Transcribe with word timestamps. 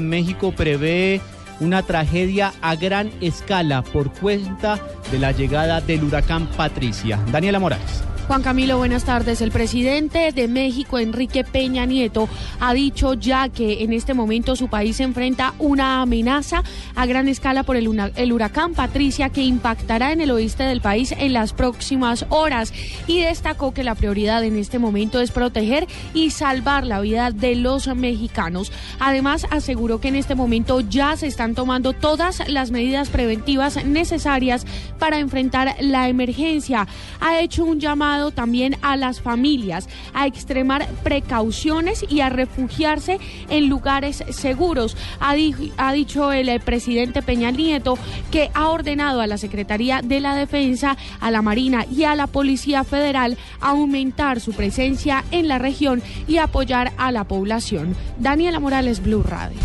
México 0.00 0.52
prevé 0.52 1.20
una 1.60 1.82
tragedia 1.82 2.54
a 2.62 2.76
gran 2.76 3.10
escala 3.20 3.82
por 3.82 4.10
cuenta 4.10 4.80
de 5.12 5.18
la 5.18 5.32
llegada 5.32 5.82
del 5.82 6.02
huracán 6.02 6.46
Patricia. 6.56 7.22
Daniela 7.30 7.58
Morales. 7.58 8.02
Juan 8.30 8.42
Camilo, 8.42 8.78
buenas 8.78 9.02
tardes. 9.02 9.40
El 9.40 9.50
presidente 9.50 10.30
de 10.30 10.46
México, 10.46 11.00
Enrique 11.00 11.42
Peña 11.42 11.84
Nieto, 11.84 12.28
ha 12.60 12.72
dicho 12.74 13.14
ya 13.14 13.48
que 13.48 13.82
en 13.82 13.92
este 13.92 14.14
momento 14.14 14.54
su 14.54 14.68
país 14.68 15.00
enfrenta 15.00 15.52
una 15.58 16.00
amenaza 16.00 16.62
a 16.94 17.06
gran 17.06 17.26
escala 17.26 17.64
por 17.64 17.74
el, 17.74 17.88
huracán 17.88 18.74
Patricia 18.74 19.30
que 19.30 19.42
impactará 19.42 20.12
en 20.12 20.20
el 20.20 20.30
oeste 20.30 20.62
del 20.62 20.80
país 20.80 21.12
en 21.18 21.32
las 21.32 21.52
próximas 21.52 22.24
horas 22.28 22.72
y 23.08 23.18
destacó 23.18 23.74
que 23.74 23.82
la 23.82 23.96
prioridad 23.96 24.44
en 24.44 24.54
este 24.54 24.78
momento 24.78 25.20
es 25.20 25.32
proteger 25.32 25.88
y 26.14 26.30
salvar 26.30 26.86
la 26.86 27.00
vida 27.00 27.32
de 27.32 27.56
los 27.56 27.88
mexicanos. 27.96 28.70
Además, 29.00 29.44
aseguró 29.50 30.00
que 30.00 30.06
en 30.06 30.14
este 30.14 30.36
momento 30.36 30.78
ya 30.78 31.16
se 31.16 31.26
están 31.26 31.56
tomando 31.56 31.94
todas 31.94 32.48
las 32.48 32.70
medidas 32.70 33.08
preventivas 33.08 33.84
necesarias 33.84 34.66
para 35.00 35.18
enfrentar 35.18 35.74
la 35.80 36.08
emergencia. 36.08 36.86
Ha 37.20 37.40
hecho 37.40 37.64
un 37.64 37.80
llamado 37.80 38.19
también 38.30 38.76
a 38.82 38.96
las 38.96 39.22
familias 39.22 39.88
a 40.12 40.26
extremar 40.26 40.86
precauciones 41.02 42.04
y 42.08 42.20
a 42.20 42.28
refugiarse 42.28 43.18
en 43.48 43.68
lugares 43.68 44.22
seguros. 44.30 44.96
Ha, 45.20 45.34
ha 45.78 45.92
dicho 45.92 46.32
el 46.32 46.48
eh, 46.50 46.60
presidente 46.60 47.22
Peña 47.22 47.50
Nieto 47.50 47.98
que 48.30 48.50
ha 48.52 48.68
ordenado 48.68 49.20
a 49.20 49.26
la 49.26 49.38
Secretaría 49.38 50.02
de 50.02 50.20
la 50.20 50.34
Defensa, 50.34 50.96
a 51.20 51.30
la 51.30 51.40
Marina 51.40 51.86
y 51.90 52.04
a 52.04 52.14
la 52.14 52.26
Policía 52.26 52.84
Federal 52.84 53.38
aumentar 53.60 54.40
su 54.40 54.52
presencia 54.52 55.24
en 55.30 55.48
la 55.48 55.58
región 55.58 56.02
y 56.26 56.36
apoyar 56.36 56.92
a 56.98 57.10
la 57.12 57.24
población. 57.24 57.96
Daniela 58.18 58.60
Morales, 58.60 59.02
Blue 59.02 59.22
Radio. 59.22 59.58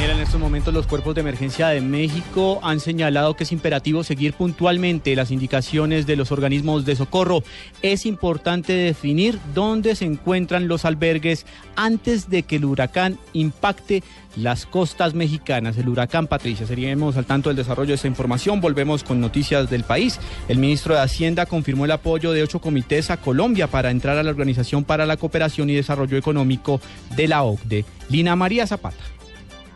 En 0.00 0.20
estos 0.20 0.40
momentos 0.40 0.74
los 0.74 0.86
cuerpos 0.86 1.14
de 1.14 1.22
emergencia 1.22 1.68
de 1.68 1.80
México 1.80 2.60
han 2.62 2.80
señalado 2.80 3.36
que 3.36 3.44
es 3.44 3.52
imperativo 3.52 4.04
seguir 4.04 4.34
puntualmente 4.34 5.14
las 5.16 5.30
indicaciones 5.30 6.06
de 6.06 6.16
los 6.16 6.32
organismos 6.32 6.84
de 6.84 6.96
socorro. 6.96 7.42
Es 7.82 8.04
importante 8.04 8.72
definir 8.72 9.38
dónde 9.54 9.94
se 9.94 10.04
encuentran 10.04 10.68
los 10.68 10.84
albergues 10.84 11.46
antes 11.76 12.28
de 12.28 12.42
que 12.42 12.56
el 12.56 12.64
huracán 12.64 13.18
impacte 13.32 14.02
las 14.36 14.66
costas 14.66 15.14
mexicanas, 15.14 15.78
el 15.78 15.88
huracán 15.88 16.26
Patricia. 16.26 16.66
Seríamos 16.66 17.16
al 17.16 17.26
tanto 17.26 17.48
del 17.50 17.56
desarrollo 17.56 17.88
de 17.88 17.94
esta 17.94 18.08
información. 18.08 18.60
Volvemos 18.60 19.04
con 19.04 19.20
noticias 19.20 19.70
del 19.70 19.84
país. 19.84 20.18
El 20.48 20.58
ministro 20.58 20.94
de 20.94 21.00
Hacienda 21.00 21.46
confirmó 21.46 21.84
el 21.84 21.92
apoyo 21.92 22.32
de 22.32 22.42
ocho 22.42 22.60
comités 22.60 23.10
a 23.10 23.16
Colombia 23.16 23.68
para 23.68 23.90
entrar 23.90 24.18
a 24.18 24.22
la 24.22 24.30
Organización 24.30 24.84
para 24.84 25.06
la 25.06 25.16
Cooperación 25.16 25.70
y 25.70 25.74
Desarrollo 25.74 26.16
Económico 26.16 26.80
de 27.16 27.28
la 27.28 27.42
OCDE. 27.42 27.84
Lina 28.10 28.36
María 28.36 28.66
Zapata. 28.66 29.13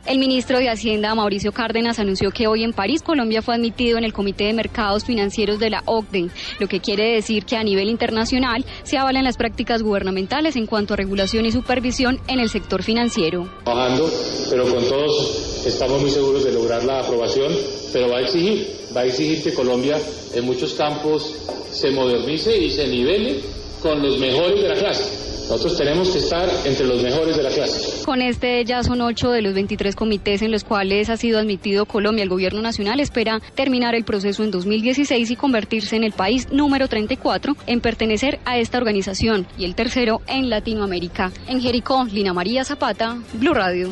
El 0.08 0.18
ministro 0.18 0.58
de 0.58 0.70
Hacienda, 0.70 1.14
Mauricio 1.14 1.52
Cárdenas, 1.52 1.98
anunció 1.98 2.30
que 2.30 2.46
hoy 2.46 2.64
en 2.64 2.72
París, 2.72 3.02
Colombia 3.02 3.42
fue 3.42 3.56
admitido 3.56 3.98
en 3.98 4.04
el 4.04 4.14
Comité 4.14 4.44
de 4.44 4.54
Mercados 4.54 5.04
Financieros 5.04 5.58
de 5.58 5.68
la 5.68 5.82
OCDE, 5.84 6.30
lo 6.58 6.66
que 6.66 6.80
quiere 6.80 7.12
decir 7.12 7.44
que 7.44 7.56
a 7.56 7.62
nivel 7.62 7.90
internacional 7.90 8.64
se 8.84 8.96
avalan 8.96 9.24
las 9.24 9.36
prácticas 9.36 9.82
gubernamentales 9.82 10.56
en 10.56 10.64
cuanto 10.64 10.94
a 10.94 10.96
regulación 10.96 11.44
y 11.44 11.52
supervisión 11.52 12.20
en 12.26 12.40
el 12.40 12.48
sector 12.48 12.82
financiero. 12.82 13.50
Trabajando, 13.64 14.10
pero 14.48 14.64
con 14.64 14.82
todos 14.88 15.66
estamos 15.66 16.00
muy 16.00 16.10
seguros 16.10 16.42
de 16.42 16.54
lograr 16.54 16.84
la 16.84 17.00
aprobación, 17.00 17.52
pero 17.92 18.08
va 18.08 18.16
a 18.16 18.22
exigir, 18.22 18.66
va 18.96 19.02
a 19.02 19.04
exigir 19.04 19.42
que 19.42 19.52
Colombia 19.52 20.00
en 20.34 20.42
muchos 20.46 20.72
campos 20.72 21.34
se 21.70 21.90
modernice 21.90 22.56
y 22.56 22.70
se 22.70 22.88
nivele 22.88 23.42
con 23.82 24.02
los 24.02 24.18
mejores 24.18 24.62
de 24.62 24.68
la 24.68 24.74
clase. 24.74 25.27
Nosotros 25.48 25.78
tenemos 25.78 26.10
que 26.10 26.18
estar 26.18 26.46
entre 26.66 26.86
los 26.86 27.02
mejores 27.02 27.34
de 27.38 27.42
la 27.42 27.48
clase. 27.48 28.04
Con 28.04 28.20
este 28.20 28.62
ya 28.66 28.82
son 28.82 29.00
ocho 29.00 29.30
de 29.30 29.40
los 29.40 29.54
23 29.54 29.96
comités 29.96 30.42
en 30.42 30.50
los 30.50 30.62
cuales 30.62 31.08
ha 31.08 31.16
sido 31.16 31.38
admitido 31.38 31.86
Colombia. 31.86 32.22
El 32.22 32.28
gobierno 32.28 32.60
nacional 32.60 33.00
espera 33.00 33.40
terminar 33.54 33.94
el 33.94 34.04
proceso 34.04 34.44
en 34.44 34.50
2016 34.50 35.30
y 35.30 35.36
convertirse 35.36 35.96
en 35.96 36.04
el 36.04 36.12
país 36.12 36.48
número 36.52 36.86
34 36.86 37.56
en 37.66 37.80
pertenecer 37.80 38.40
a 38.44 38.58
esta 38.58 38.76
organización 38.76 39.46
y 39.56 39.64
el 39.64 39.74
tercero 39.74 40.20
en 40.26 40.50
Latinoamérica. 40.50 41.32
En 41.46 41.62
Jericó, 41.62 42.04
Lina 42.04 42.34
María 42.34 42.62
Zapata, 42.64 43.16
Blue 43.32 43.54
Radio. 43.54 43.88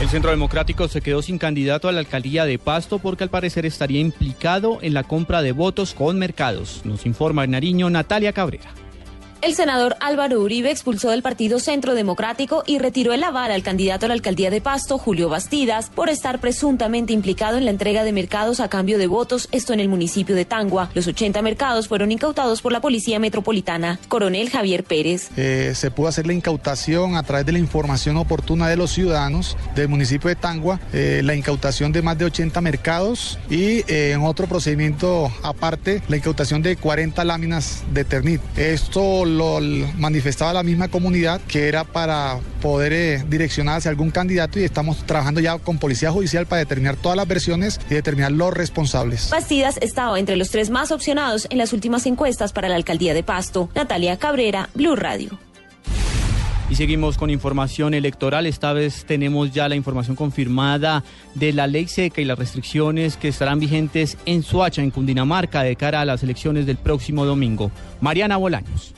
El 0.00 0.08
Centro 0.08 0.30
Democrático 0.30 0.86
se 0.86 1.00
quedó 1.00 1.20
sin 1.20 1.38
candidato 1.38 1.88
a 1.88 1.92
la 1.92 1.98
alcaldía 1.98 2.44
de 2.44 2.60
Pasto 2.60 3.00
porque 3.00 3.24
al 3.24 3.30
parecer 3.30 3.66
estaría 3.66 3.98
implicado 3.98 4.78
en 4.82 4.94
la 4.94 5.02
compra 5.02 5.42
de 5.42 5.50
votos 5.50 5.94
con 5.94 6.16
mercados. 6.16 6.82
Nos 6.84 7.06
informa 7.06 7.42
en 7.42 7.50
Nariño 7.50 7.90
Natalia 7.90 8.32
Cabrera. 8.32 8.85
El 9.42 9.54
senador 9.54 9.96
Álvaro 10.00 10.40
Uribe 10.40 10.70
expulsó 10.70 11.10
del 11.10 11.22
Partido 11.22 11.60
Centro 11.60 11.94
Democrático 11.94 12.64
y 12.66 12.78
retiró 12.78 13.12
el 13.12 13.22
aval 13.22 13.50
al 13.50 13.62
candidato 13.62 14.06
a 14.06 14.08
la 14.08 14.14
alcaldía 14.14 14.50
de 14.50 14.62
Pasto, 14.62 14.96
Julio 14.96 15.28
Bastidas, 15.28 15.90
por 15.94 16.08
estar 16.08 16.40
presuntamente 16.40 17.12
implicado 17.12 17.58
en 17.58 17.66
la 17.66 17.70
entrega 17.70 18.02
de 18.02 18.12
mercados 18.12 18.60
a 18.60 18.68
cambio 18.68 18.96
de 18.96 19.06
votos, 19.06 19.48
esto 19.52 19.74
en 19.74 19.80
el 19.80 19.88
municipio 19.88 20.34
de 20.34 20.46
Tangua. 20.46 20.90
Los 20.94 21.06
80 21.06 21.42
mercados 21.42 21.86
fueron 21.86 22.12
incautados 22.12 22.62
por 22.62 22.72
la 22.72 22.80
Policía 22.80 23.18
Metropolitana. 23.18 24.00
Coronel 24.08 24.48
Javier 24.48 24.84
Pérez. 24.84 25.28
Eh, 25.36 25.72
se 25.74 25.90
pudo 25.90 26.08
hacer 26.08 26.26
la 26.26 26.32
incautación 26.32 27.16
a 27.16 27.22
través 27.22 27.44
de 27.44 27.52
la 27.52 27.58
información 27.58 28.16
oportuna 28.16 28.68
de 28.68 28.76
los 28.76 28.90
ciudadanos 28.90 29.56
del 29.74 29.88
municipio 29.88 30.28
de 30.28 30.36
Tangua, 30.36 30.80
eh, 30.94 31.20
la 31.22 31.34
incautación 31.34 31.92
de 31.92 32.00
más 32.00 32.16
de 32.16 32.24
80 32.24 32.60
mercados 32.62 33.38
y 33.50 33.84
eh, 33.86 34.12
en 34.14 34.22
otro 34.22 34.46
procedimiento 34.46 35.30
aparte, 35.42 36.02
la 36.08 36.16
incautación 36.16 36.62
de 36.62 36.76
40 36.76 37.22
láminas 37.24 37.84
de 37.92 38.04
Ternit. 38.04 38.40
Esto 38.56 39.25
lo 39.26 39.60
manifestaba 39.98 40.52
la 40.52 40.62
misma 40.62 40.88
comunidad 40.88 41.40
que 41.42 41.68
era 41.68 41.84
para 41.84 42.38
poder 42.62 42.92
eh, 42.92 43.24
direccionar 43.28 43.78
hacia 43.78 43.90
algún 43.90 44.10
candidato 44.10 44.58
y 44.58 44.64
estamos 44.64 45.04
trabajando 45.04 45.40
ya 45.40 45.58
con 45.58 45.78
Policía 45.78 46.10
Judicial 46.10 46.46
para 46.46 46.60
determinar 46.60 46.96
todas 46.96 47.16
las 47.16 47.28
versiones 47.28 47.80
y 47.90 47.94
determinar 47.94 48.32
los 48.32 48.54
responsables. 48.54 49.30
Bastidas 49.30 49.78
estaba 49.80 50.18
entre 50.18 50.36
los 50.36 50.50
tres 50.50 50.70
más 50.70 50.92
opcionados 50.92 51.46
en 51.50 51.58
las 51.58 51.72
últimas 51.72 52.06
encuestas 52.06 52.52
para 52.52 52.68
la 52.68 52.76
alcaldía 52.76 53.14
de 53.14 53.22
Pasto. 53.22 53.68
Natalia 53.74 54.16
Cabrera, 54.16 54.68
Blue 54.74 54.96
Radio. 54.96 55.38
Y 56.68 56.74
seguimos 56.74 57.16
con 57.16 57.30
información 57.30 57.94
electoral. 57.94 58.44
Esta 58.44 58.72
vez 58.72 59.04
tenemos 59.06 59.52
ya 59.52 59.68
la 59.68 59.76
información 59.76 60.16
confirmada 60.16 61.04
de 61.34 61.52
la 61.52 61.68
ley 61.68 61.86
seca 61.86 62.20
y 62.20 62.24
las 62.24 62.38
restricciones 62.38 63.16
que 63.16 63.28
estarán 63.28 63.60
vigentes 63.60 64.18
en 64.26 64.42
Suacha, 64.42 64.82
en 64.82 64.90
Cundinamarca, 64.90 65.62
de 65.62 65.76
cara 65.76 66.00
a 66.00 66.04
las 66.04 66.24
elecciones 66.24 66.66
del 66.66 66.76
próximo 66.76 67.24
domingo. 67.24 67.70
Mariana 68.00 68.36
Bolaños. 68.36 68.94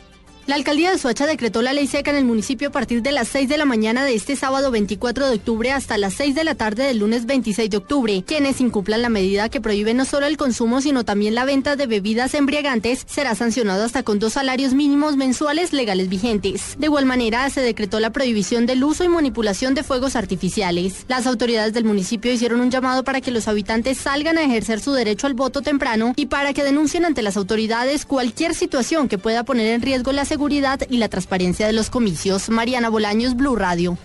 La 0.49 0.55
alcaldía 0.55 0.91
de 0.91 0.97
Soacha 0.97 1.27
decretó 1.27 1.61
la 1.61 1.75
ley 1.75 1.87
seca 1.87 2.11
en 2.11 2.17
el 2.17 2.25
municipio 2.25 2.69
a 2.69 2.73
partir 2.73 3.03
de 3.03 3.13
las 3.13 3.29
6 3.29 3.51
de 3.51 3.59
la 3.59 3.67
mañana 3.67 4.07
de 4.07 4.15
este 4.15 4.35
sábado 4.35 4.71
24 4.71 5.27
de 5.29 5.35
octubre 5.35 5.73
hasta 5.73 5.99
las 5.99 6.15
6 6.15 6.35
de 6.35 6.43
la 6.43 6.55
tarde 6.55 6.85
del 6.85 7.01
lunes 7.01 7.27
26 7.27 7.69
de 7.69 7.77
octubre. 7.77 8.25
Quienes 8.27 8.63
incumplan 8.63 9.03
la 9.03 9.11
medida 9.11 9.51
que 9.51 9.61
prohíbe 9.61 9.93
no 9.93 10.07
solo 10.07 10.25
el 10.25 10.39
consumo, 10.39 10.81
sino 10.81 11.05
también 11.05 11.35
la 11.35 11.45
venta 11.45 11.77
de 11.77 11.87
bebidas 11.87 12.33
embriagantes, 12.33 13.05
será 13.07 13.35
sancionado 13.35 13.85
hasta 13.85 14.05
con 14.05 14.21
dos 14.21 14.33
salarios 14.33 14.73
mínimos 14.73 15.19
mensuales 15.19 15.75
legales 15.75 16.09
vigentes. 16.09 16.77
De 16.79 16.87
igual 16.87 17.05
manera, 17.05 17.51
se 17.51 17.61
decretó 17.61 18.01
la 18.01 18.09
prohibición 18.09 18.65
del 18.65 18.83
uso 18.83 19.05
y 19.05 19.11
manipulación 19.11 19.75
de 19.75 19.83
fuegos 19.83 20.17
artificiales. 20.17 21.05
Las 21.09 21.27
autoridades 21.27 21.75
del 21.75 21.85
municipio 21.85 22.33
hicieron 22.33 22.63
un 22.63 22.71
llamado 22.71 23.05
para 23.05 23.21
que 23.21 23.33
los 23.33 23.49
habitantes 23.49 23.99
salgan 23.99 24.39
a 24.39 24.45
ejercer 24.45 24.81
su 24.81 24.93
derecho 24.93 25.27
al 25.27 25.35
voto 25.35 25.61
temprano 25.61 26.15
y 26.17 26.25
para 26.25 26.55
que 26.55 26.65
denuncien 26.65 27.05
ante 27.05 27.21
las 27.21 27.37
autoridades 27.37 28.07
cualquier 28.07 28.55
situación 28.55 29.09
que 29.09 29.19
pueda 29.19 29.45
poner 29.45 29.75
en 29.75 29.83
riesgo 29.83 30.11
la 30.13 30.25
seguridad 30.25 30.38
seguridad 30.39 30.81
y 30.89 30.99
la 30.99 31.09
transparencia 31.09 31.67
de 31.67 31.73
los 31.73 31.91
comicios. 31.91 32.49
Mariana 32.49 32.91
Bolaños, 32.91 33.35
Blue 33.35 33.57
Radio. 33.57 33.99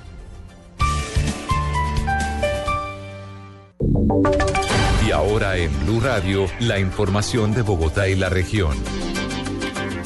Y 5.07 5.12
ahora 5.12 5.57
en 5.57 5.69
Blue 5.85 6.00
Radio, 6.00 6.47
la 6.59 6.80
información 6.80 7.53
de 7.53 7.62
Bogotá 7.62 8.09
y 8.09 8.15
la 8.15 8.30
región. 8.30 8.75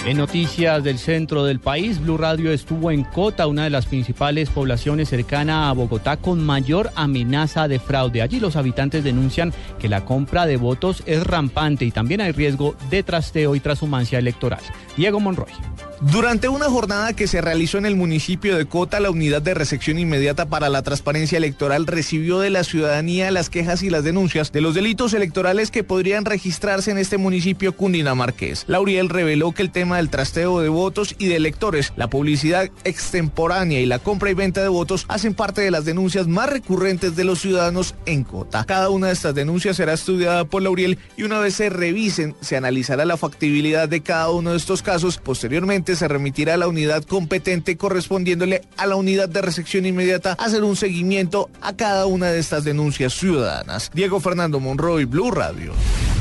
En 0.05 0.17
noticias 0.17 0.83
del 0.83 0.99
centro 0.99 1.45
del 1.45 1.61
país, 1.61 2.01
Blue 2.01 2.17
Radio 2.17 2.51
estuvo 2.51 2.91
en 2.91 3.05
Cota, 3.05 3.47
una 3.47 3.63
de 3.63 3.69
las 3.69 3.85
principales 3.85 4.49
poblaciones 4.49 5.07
cercana 5.07 5.69
a 5.69 5.73
Bogotá 5.73 6.17
con 6.17 6.45
mayor 6.45 6.91
amenaza 6.95 7.69
de 7.69 7.79
fraude. 7.79 8.21
Allí 8.21 8.41
los 8.41 8.57
habitantes 8.57 9.05
denuncian 9.05 9.53
que 9.79 9.87
la 9.87 10.03
compra 10.03 10.45
de 10.45 10.57
votos 10.57 11.03
es 11.05 11.25
rampante 11.25 11.85
y 11.85 11.91
también 11.91 12.19
hay 12.19 12.33
riesgo 12.33 12.75
de 12.89 13.01
trasteo 13.03 13.55
y 13.55 13.61
transhumancia 13.61 14.19
electoral. 14.19 14.61
Diego 14.97 15.21
Monroy. 15.21 15.53
Durante 15.99 16.47
una 16.47 16.69
jornada 16.69 17.13
que 17.13 17.25
se 17.25 17.41
realizó 17.41 17.79
en 17.79 17.87
el 17.87 17.95
municipio 17.95 18.55
de 18.55 18.67
Cota, 18.67 18.99
la 18.99 19.09
unidad 19.09 19.41
de 19.41 19.55
recepción 19.55 19.97
inmediata 19.97 20.45
para 20.45 20.69
la 20.69 20.83
transparencia 20.83 21.39
electoral 21.39 21.87
recibió 21.87 22.37
de 22.37 22.51
la 22.51 22.63
ciudadanía 22.63 23.31
las 23.31 23.49
quejas 23.49 23.81
y 23.81 23.89
las 23.89 24.03
denuncias 24.03 24.51
de 24.51 24.61
los 24.61 24.75
delitos 24.75 25.15
electorales 25.15 25.71
que 25.71 25.83
podrían 25.83 26.23
registrarse 26.23 26.91
en 26.91 26.99
este 26.99 27.17
municipio 27.17 27.75
cundinamarqués. 27.75 28.65
Lauriel 28.67 29.09
reveló 29.09 29.53
que 29.53 29.63
el 29.63 29.71
tema 29.71 29.97
del 29.97 30.11
trasteo 30.11 30.59
de 30.59 30.69
votos 30.69 31.15
y 31.17 31.29
de 31.29 31.35
electores, 31.35 31.91
la 31.95 32.11
publicidad 32.11 32.69
extemporánea 32.83 33.79
y 33.79 33.87
la 33.87 33.97
compra 33.97 34.29
y 34.29 34.35
venta 34.35 34.61
de 34.61 34.67
votos 34.67 35.05
hacen 35.07 35.33
parte 35.33 35.61
de 35.61 35.71
las 35.71 35.85
denuncias 35.85 36.27
más 36.27 36.47
recurrentes 36.47 37.15
de 37.15 37.23
los 37.23 37.41
ciudadanos 37.41 37.95
en 38.05 38.23
Cota. 38.23 38.65
Cada 38.65 38.91
una 38.91 39.07
de 39.07 39.13
estas 39.13 39.33
denuncias 39.33 39.77
será 39.77 39.93
estudiada 39.93 40.45
por 40.45 40.61
Lauriel 40.61 40.99
y 41.17 41.23
una 41.23 41.39
vez 41.39 41.55
se 41.55 41.69
revisen, 41.69 42.35
se 42.39 42.55
analizará 42.55 43.03
la 43.03 43.17
factibilidad 43.17 43.89
de 43.89 44.01
cada 44.01 44.29
uno 44.29 44.51
de 44.51 44.57
estos 44.57 44.83
casos. 44.83 45.17
Posteriormente, 45.17 45.86
se 45.95 46.07
remitirá 46.07 46.55
a 46.55 46.57
la 46.57 46.67
unidad 46.67 47.03
competente 47.03 47.77
correspondiéndole 47.77 48.61
a 48.77 48.85
la 48.85 48.95
unidad 48.95 49.29
de 49.29 49.41
recepción 49.41 49.85
inmediata 49.85 50.33
hacer 50.33 50.63
un 50.63 50.75
seguimiento 50.75 51.49
a 51.61 51.75
cada 51.75 52.05
una 52.05 52.27
de 52.27 52.39
estas 52.39 52.63
denuncias 52.63 53.13
ciudadanas. 53.13 53.91
Diego 53.93 54.19
Fernando 54.19 54.59
Monroy, 54.59 55.05
Blue 55.05 55.31
Radio. 55.31 55.73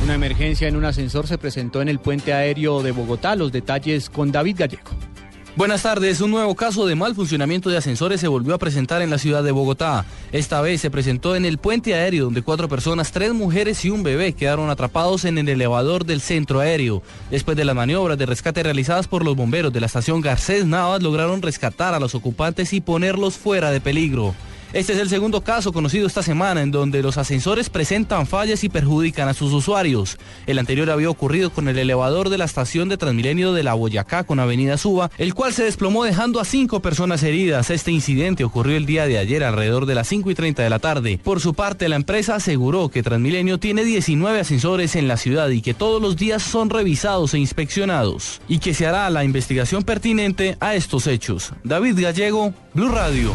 Una 0.05 0.15
emergencia 0.15 0.69
en 0.69 0.77
un 0.77 0.85
ascensor 0.85 1.27
se 1.27 1.39
presentó 1.39 1.83
en 1.83 1.89
el 1.89 1.99
puente 1.99 2.33
aéreo 2.33 2.83
de 2.83 2.93
Bogotá. 2.93 3.35
Los 3.35 3.53
detalles 3.53 4.11
con 4.11 4.31
David 4.31 4.57
Gallego. 4.59 5.16
Buenas 5.57 5.85
tardes. 5.85 6.21
Un 6.21 6.33
nuevo 6.33 6.55
caso 6.55 6.85
de 6.85 6.95
mal 6.97 7.15
funcionamiento 7.15 7.71
de 7.71 7.79
ascensores 7.79 8.21
se 8.21 8.29
volvió 8.29 8.53
a 8.53 8.59
presentar 8.59 9.01
en 9.01 9.09
la 9.09 9.17
ciudad 9.17 9.43
de 9.43 9.53
Bogotá. 9.53 10.05
Esta 10.31 10.61
vez 10.61 10.83
se 10.83 10.91
presentó 10.91 11.35
en 11.35 11.47
el 11.47 11.57
puente 11.57 11.95
aéreo 11.95 12.25
donde 12.25 12.43
cuatro 12.43 12.69
personas, 12.69 13.11
tres 13.11 13.33
mujeres 13.33 13.83
y 13.87 13.89
un 13.89 14.03
bebé 14.03 14.35
quedaron 14.35 14.69
atrapados 14.69 15.25
en 15.25 15.39
el 15.39 15.49
elevador 15.49 16.05
del 16.05 16.21
centro 16.21 16.61
aéreo. 16.61 17.03
Después 17.31 17.57
de 17.57 17.65
las 17.65 17.75
maniobras 17.75 18.19
de 18.19 18.27
rescate 18.27 18.63
realizadas 18.63 19.09
por 19.09 19.25
los 19.25 19.35
bomberos 19.35 19.73
de 19.73 19.81
la 19.81 19.87
estación 19.87 20.21
Garcés 20.21 20.67
Navas 20.67 21.03
lograron 21.03 21.41
rescatar 21.41 21.95
a 21.95 22.01
los 22.01 22.15
ocupantes 22.15 22.75
y 22.75 22.83
ponerlos 22.83 23.39
fuera 23.39 23.71
de 23.71 23.81
peligro. 23.81 24.35
Este 24.77 24.93
es 24.93 24.99
el 24.99 25.09
segundo 25.09 25.41
caso 25.41 25.73
conocido 25.73 26.07
esta 26.07 26.23
semana 26.23 26.61
en 26.61 26.71
donde 26.71 27.03
los 27.03 27.17
ascensores 27.17 27.71
presentan 27.71 28.27
fallas 28.27 28.63
y 28.63 28.69
perjudican 28.69 29.27
a 29.27 29.33
sus 29.33 29.55
usuarios. 29.55 30.19
El 30.47 30.59
anterior 30.59 30.91
había 30.91 31.09
ocurrido 31.09 31.49
con 31.49 31.69
el 31.69 31.79
elevador 31.79 32.29
de 32.29 32.37
la 32.37 32.45
estación 32.45 32.91
de 32.91 32.99
Transmilenio 32.99 33.55
de 33.55 33.63
la 33.63 33.73
Boyacá 33.73 34.25
con 34.25 34.39
Avenida 34.39 34.77
Suba, 34.77 35.11
el 35.17 35.33
cual 35.33 35.55
se 35.55 35.65
desplomó 35.65 36.05
dejando 36.05 36.41
a 36.41 36.45
cinco 36.45 36.81
personas 36.81 37.23
heridas. 37.23 37.71
Este 37.71 37.91
incidente 37.91 38.45
ocurrió 38.45 38.77
el 38.77 38.85
día 38.85 39.07
de 39.07 39.17
ayer 39.17 39.45
alrededor 39.45 39.87
de 39.87 39.95
las 39.95 40.09
5 40.09 40.31
y 40.31 40.35
30 40.35 40.63
de 40.63 40.69
la 40.69 40.79
tarde. 40.79 41.19
Por 41.25 41.41
su 41.41 41.55
parte, 41.55 41.89
la 41.89 41.97
empresa 41.97 42.35
aseguró 42.35 42.91
que 42.91 43.03
Transmilenio 43.03 43.57
tiene 43.57 43.83
19 43.83 44.41
ascensores 44.41 44.95
en 44.95 45.09
la 45.09 45.17
ciudad 45.17 45.49
y 45.49 45.63
que 45.63 45.73
todos 45.73 46.03
los 46.03 46.19
días 46.19 46.43
son 46.43 46.69
revisados 46.69 47.33
e 47.33 47.39
inspeccionados 47.39 48.43
y 48.47 48.59
que 48.59 48.75
se 48.75 48.87
hará 48.87 49.09
la 49.09 49.25
investigación 49.25 49.85
pertinente 49.85 50.59
a 50.61 50.75
estos 50.75 51.07
hechos. 51.07 51.55
David 51.65 51.99
Gallego, 51.99 52.53
Blue 52.75 52.91
Radio. 52.91 53.33